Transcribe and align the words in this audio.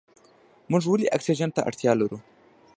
موږ 0.71 0.83
ولې 0.87 1.13
اکسیجن 1.17 1.49
ته 1.55 1.61
اړتیا 1.69 1.91
لرو؟ 1.99 2.17